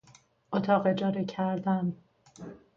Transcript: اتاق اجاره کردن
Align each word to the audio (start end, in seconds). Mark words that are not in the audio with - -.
اتاق 0.53 0.87
اجاره 0.87 1.25
کردن 1.25 1.95